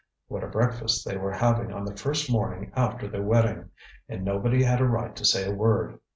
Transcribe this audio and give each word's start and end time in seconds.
What 0.29 0.43
a 0.43 0.47
breakfast 0.47 1.05
they 1.05 1.15
were 1.15 1.31
having 1.33 1.71
on 1.71 1.85
the 1.85 1.95
first 1.95 2.27
morning 2.27 2.71
after 2.75 3.07
their 3.07 3.21
wedding! 3.21 3.69
And 4.09 4.25
nobody 4.25 4.63
had 4.63 4.81
a 4.81 4.85
right 4.87 5.15
to 5.15 5.23
say 5.23 5.47
a 5.47 5.53
word. 5.53 5.99